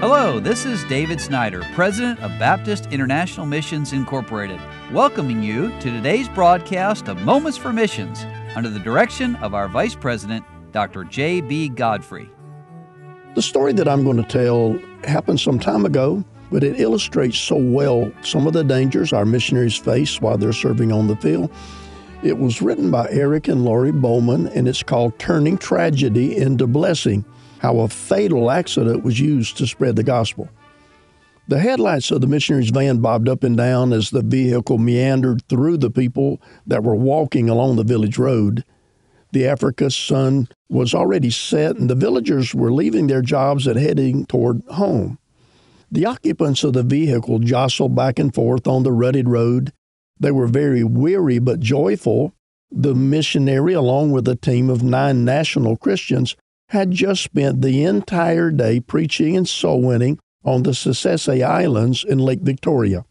[0.00, 4.58] Hello, this is David Snyder, President of Baptist International Missions Incorporated,
[4.92, 8.24] welcoming you to today's broadcast of Moments for Missions
[8.56, 10.42] under the direction of our Vice President,
[10.72, 11.04] Dr.
[11.04, 11.68] J.B.
[11.68, 12.30] Godfrey.
[13.34, 17.56] The story that I'm going to tell happened some time ago, but it illustrates so
[17.56, 21.52] well some of the dangers our missionaries face while they're serving on the field.
[22.22, 27.22] It was written by Eric and Laurie Bowman, and it's called Turning Tragedy into Blessing
[27.60, 30.48] how a fatal accident was used to spread the gospel.
[31.46, 35.76] The headlights of the missionary's van bobbed up and down as the vehicle meandered through
[35.76, 38.64] the people that were walking along the village road.
[39.32, 44.24] The Africa sun was already set, and the villagers were leaving their jobs and heading
[44.24, 45.18] toward home.
[45.92, 49.72] The occupants of the vehicle jostled back and forth on the rutted road.
[50.18, 52.32] They were very weary but joyful.
[52.72, 56.36] The missionary, along with a team of nine national Christians,
[56.70, 62.18] had just spent the entire day preaching and soul winning on the Ssese Islands in
[62.18, 63.04] Lake Victoria.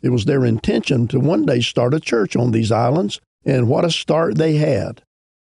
[0.00, 3.84] It was their intention to one day start a church on these islands, and what
[3.84, 5.02] a start they had.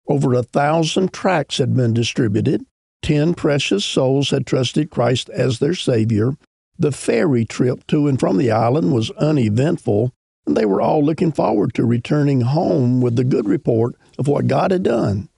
[0.09, 2.64] Over a thousand tracts had been distributed,
[3.03, 6.36] ten precious souls had trusted Christ as their Savior,
[6.78, 10.12] the ferry trip to and from the island was uneventful,
[10.47, 14.47] and they were all looking forward to returning home with the good report of what
[14.47, 15.28] God had done.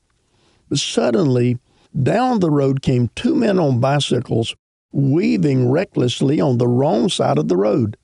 [0.68, 1.58] But suddenly,
[1.98, 4.54] down the road came two men on bicycles,
[4.92, 7.96] weaving recklessly on the wrong side of the road.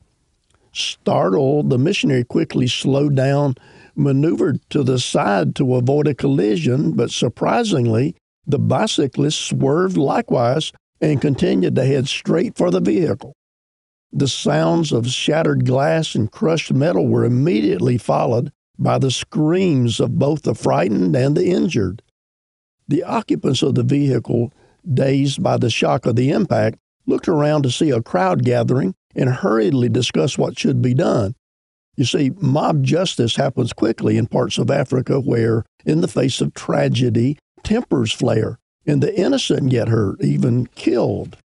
[0.73, 3.55] Startled, the missionary quickly slowed down,
[3.95, 8.15] maneuvered to the side to avoid a collision, but surprisingly,
[8.47, 13.35] the bicyclist swerved likewise and continued to head straight for the vehicle.
[14.13, 20.19] The sounds of shattered glass and crushed metal were immediately followed by the screams of
[20.19, 22.03] both the frightened and the injured.
[22.89, 24.53] The occupants of the vehicle,
[24.93, 29.31] dazed by the shock of the impact, looked around to see a crowd gathering and
[29.31, 31.35] hurriedly discussed what should be done.
[31.97, 36.53] You see, mob justice happens quickly in parts of Africa where, in the face of
[36.55, 41.37] tragedy, tempers flare and the innocent get hurt, even killed.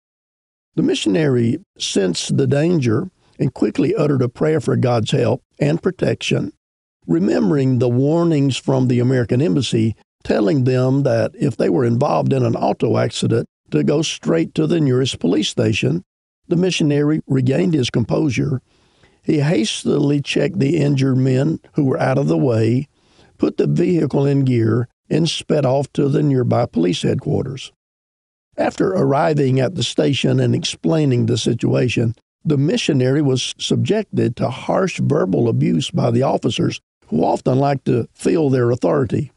[0.75, 3.09] The missionary sensed the danger
[3.39, 6.53] and quickly uttered a prayer for God's help and protection,
[7.07, 12.43] remembering the warnings from the American Embassy telling them that if they were involved in
[12.43, 16.03] an auto accident, to go straight to the nearest police station.
[16.47, 18.61] The missionary regained his composure.
[19.23, 22.87] He hastily checked the injured men who were out of the way,
[23.37, 27.71] put the vehicle in gear, and sped off to the nearby police headquarters.
[28.57, 34.99] After arriving at the station and explaining the situation, the missionary was subjected to harsh
[34.99, 39.30] verbal abuse by the officers who often like to feel their authority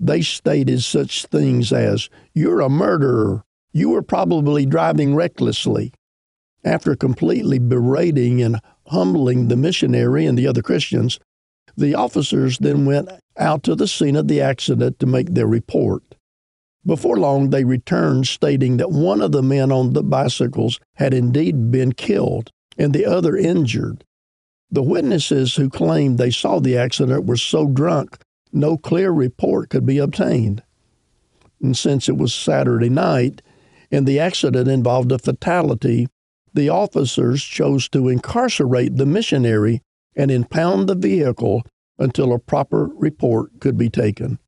[0.00, 3.44] they stated such things as, You're a murderer.
[3.72, 5.92] You were probably driving recklessly.
[6.64, 11.20] After completely berating and humbling the missionary and the other Christians,
[11.76, 16.02] the officers then went out to the scene of the accident to make their report.
[16.84, 21.70] Before long, they returned stating that one of the men on the bicycles had indeed
[21.70, 24.04] been killed and the other injured.
[24.70, 28.18] The witnesses who claimed they saw the accident were so drunk
[28.52, 30.62] no clear report could be obtained.
[31.62, 33.42] And since it was Saturday night
[33.90, 36.08] and the accident involved a fatality,
[36.54, 39.82] the officers chose to incarcerate the missionary
[40.16, 41.62] and impound the vehicle
[41.98, 44.38] until a proper report could be taken.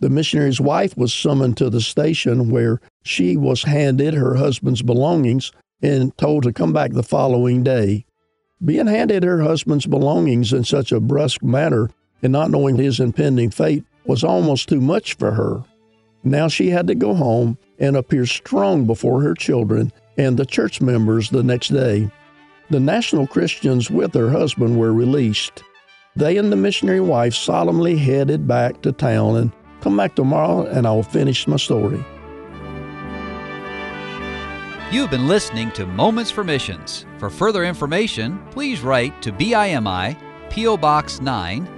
[0.00, 5.50] The missionary's wife was summoned to the station where she was handed her husband's belongings
[5.82, 8.04] and told to come back the following day.
[8.64, 11.90] Being handed her husband's belongings in such a brusque manner
[12.22, 15.62] and not knowing his impending fate was almost too much for her.
[16.24, 20.80] Now she had to go home and appear strong before her children and the church
[20.80, 22.10] members the next day.
[22.70, 25.62] The national Christians with her husband were released.
[26.16, 30.86] They and the missionary wife solemnly headed back to town and come back tomorrow and
[30.86, 32.04] I will finish my story.
[34.90, 37.04] You've been listening to Moments for Missions.
[37.18, 40.16] For further information, please write to BIMI,
[40.48, 40.78] P.O.
[40.78, 41.77] Box 9,